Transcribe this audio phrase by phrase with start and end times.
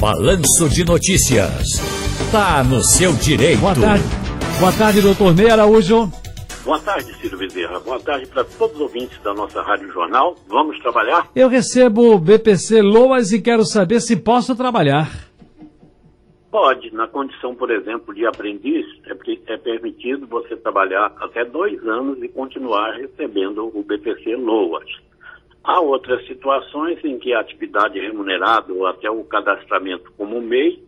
[0.00, 1.82] Balanço de Notícias.
[2.30, 3.58] Tá no seu direito.
[3.58, 4.04] Boa tarde.
[4.60, 6.08] Boa tarde, doutor Ney Araújo.
[6.64, 7.80] Boa tarde, Ciro Bezerra.
[7.80, 10.36] Boa tarde para todos os ouvintes da nossa Rádio Jornal.
[10.46, 11.28] Vamos trabalhar?
[11.34, 15.10] Eu recebo o BPC Loas e quero saber se posso trabalhar.
[16.48, 22.22] Pode, na condição, por exemplo, de aprendiz, é, é permitido você trabalhar até dois anos
[22.22, 24.88] e continuar recebendo o BPC Loas.
[25.62, 30.82] Há outras situações em que a atividade remunerada ou até o cadastramento como MEI,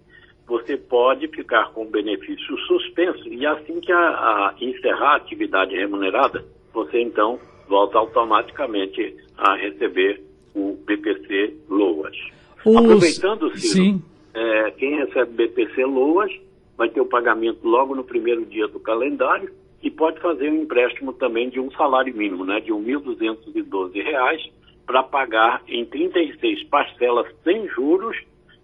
[0.46, 5.76] você pode ficar com o benefício suspenso e assim que a, a encerrar a atividade
[5.76, 7.38] remunerada, você então
[7.68, 10.20] volta automaticamente a receber
[10.54, 12.16] o BPC Loas.
[12.64, 12.76] Os...
[12.76, 14.02] Aproveitando, Ciro, Sim.
[14.34, 16.32] É, quem recebe BPC Loas
[16.76, 21.12] vai ter o pagamento logo no primeiro dia do calendário e pode fazer um empréstimo
[21.12, 24.50] também de um salário mínimo, né, de R$ 1.212
[24.90, 28.16] para pagar em 36 parcelas sem juros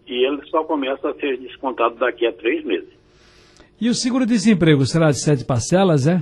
[0.09, 2.93] e ele só começa a ser descontado daqui a três meses.
[3.81, 6.21] E o seguro-desemprego será de sete parcelas, é?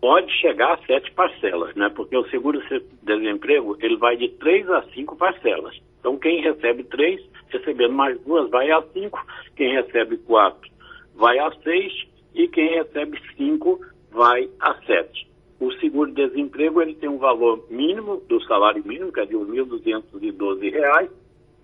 [0.00, 1.90] Pode chegar a sete parcelas, né?
[1.92, 5.76] Porque o seguro-desemprego ele vai de três a cinco parcelas.
[5.98, 9.20] Então quem recebe três, recebendo mais duas, vai a cinco.
[9.56, 10.70] Quem recebe quatro,
[11.16, 11.92] vai a seis.
[12.32, 13.80] E quem recebe cinco,
[14.12, 15.31] vai a sete.
[15.62, 21.08] O seguro-desemprego ele tem um valor mínimo do salário mínimo, que é de R$ 1.212,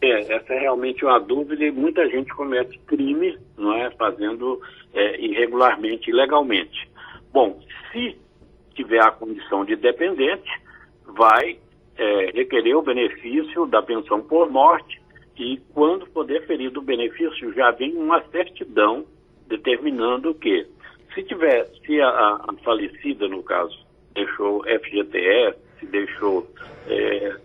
[0.01, 4.59] É, essa é realmente uma dúvida e muita gente comete crime, não é, fazendo
[4.93, 6.91] é, irregularmente, ilegalmente.
[7.31, 7.57] Bom,
[7.93, 8.17] se
[8.73, 10.49] tiver a condição de dependente,
[11.05, 11.57] vai
[11.97, 15.01] é, requerer o benefício da pensão por morte
[15.37, 19.05] e quando for deferido o benefício já vem uma certidão
[19.47, 20.67] determinando que
[21.13, 23.77] se tiver, se a, a falecida no caso
[24.13, 26.47] deixou FGTS, se deixou
[26.87, 27.35] é,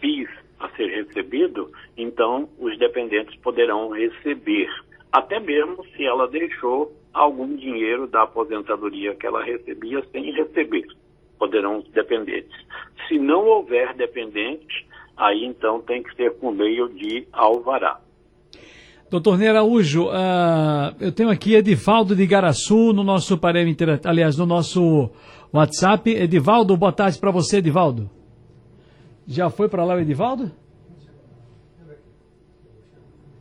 [0.00, 0.28] PIS
[0.60, 4.68] a ser recebido, então os dependentes poderão receber,
[5.12, 10.84] até mesmo se ela deixou algum dinheiro da aposentadoria que ela recebia sem receber.
[11.38, 12.54] Poderão os dependentes.
[13.06, 14.86] Se não houver dependente,
[15.16, 18.00] aí então tem que ser por meio de alvará.
[19.10, 24.44] Doutor Ney Araújo, uh, eu tenho aqui Edivaldo de Garaçu no nosso parâmetro, aliás, no
[24.44, 25.08] nosso
[25.52, 26.10] WhatsApp.
[26.10, 28.10] Edivaldo, boa tarde para você, Edivaldo.
[29.26, 30.50] Já foi para lá o Edivaldo?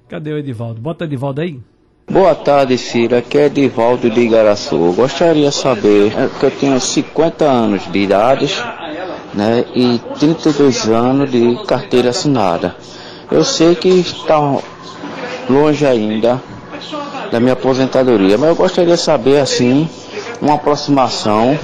[0.07, 0.79] Cadê o Edivaldo?
[0.79, 1.59] Bota o Edivaldo aí.
[2.13, 3.17] Boa tarde, Ciro.
[3.17, 4.75] Aqui é Edivaldo de Igaraçu.
[4.75, 8.55] Eu gostaria de saber é que eu tenho 50 anos de idade
[9.33, 12.75] né, e 32 anos de carteira assinada.
[13.31, 14.37] Eu sei que está
[15.49, 16.39] longe ainda
[17.31, 19.89] da minha aposentadoria, mas eu gostaria de saber, assim,
[20.39, 21.57] uma aproximação,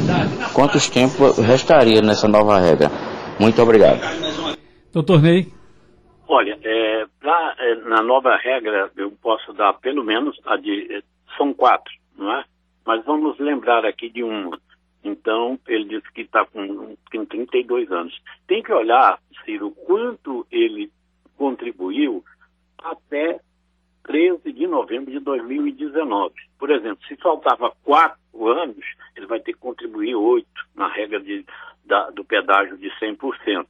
[0.52, 2.92] quantos tempos restaria nessa nova regra.
[3.38, 4.02] Muito obrigado.
[4.92, 5.59] Doutor Ney.
[6.32, 10.94] Olha, é, pra, é, na nova regra eu posso dar pelo menos a de.
[10.94, 11.02] É,
[11.36, 12.46] são quatro, não é?
[12.86, 14.60] Mas vamos lembrar aqui de uma.
[15.04, 18.16] Então, ele disse que está com, com 32 anos.
[18.46, 20.92] Tem que olhar, Ciro, quanto ele
[21.36, 22.24] contribuiu
[22.78, 23.40] até
[24.04, 26.36] 13 de novembro de 2019.
[26.60, 28.86] Por exemplo, se faltava quatro anos,
[29.16, 31.44] ele vai ter que contribuir oito na regra de,
[31.86, 33.66] da, do pedágio de 100%.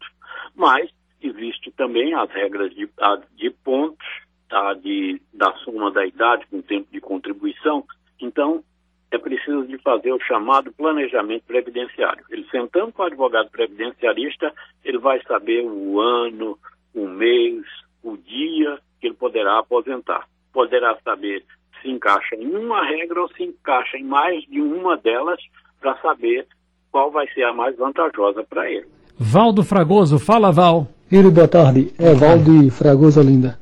[0.54, 2.90] Mas existe também as regras de,
[3.36, 4.08] de pontos,
[4.50, 7.84] tá, de, da soma da idade com tempo de contribuição.
[8.20, 8.64] Então,
[9.12, 12.24] é preciso de fazer o chamado planejamento previdenciário.
[12.30, 14.54] Ele sentando com o advogado previdenciarista,
[14.84, 16.58] ele vai saber o ano,
[16.94, 17.64] o mês,
[18.04, 20.28] o dia que ele poderá aposentar.
[20.54, 21.44] Poderá saber
[21.82, 25.40] se encaixa em uma regra ou se encaixa em mais de uma delas
[25.80, 26.46] para saber
[26.92, 28.88] qual vai ser a mais vantajosa para ele.
[29.18, 30.88] Valdo Fragoso, fala Val.
[31.10, 31.92] Filho, boa tarde.
[31.98, 33.60] É Valdo de Fragoso Olinda.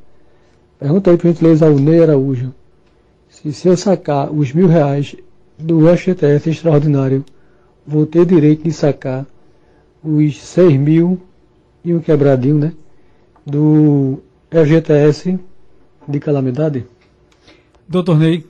[0.77, 2.53] Pergunta aí, por gentileza, ao Ney Araújo.
[3.29, 5.15] Se, se eu sacar os mil reais
[5.57, 7.23] do FGTS extraordinário,
[7.85, 9.25] vou ter direito de sacar
[10.03, 11.21] os seis mil
[11.85, 12.73] e um quebradinho, né?
[13.45, 14.21] Do
[14.51, 15.39] FGTS
[16.05, 16.85] de calamidade?
[17.87, 18.43] Doutor Ney.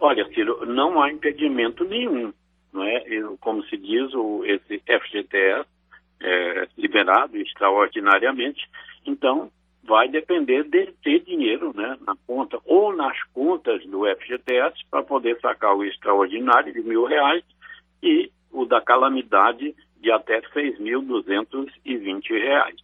[0.00, 2.32] Olha, Ciro, não há impedimento nenhum.
[2.72, 3.04] Não é?
[3.38, 5.64] Como se diz, o, esse FGTS
[6.22, 8.68] é, liberado extraordinariamente,
[9.06, 9.50] então
[9.84, 15.38] vai depender de ter dinheiro né, na conta ou nas contas do FGTS para poder
[15.40, 17.42] sacar o extraordinário de mil reais
[18.02, 22.76] e o da calamidade de até 6.220 reais.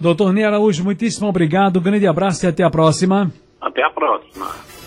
[0.00, 3.32] Doutor Ney Araújo, muitíssimo obrigado, grande abraço e até a próxima.
[3.60, 4.77] Até a próxima.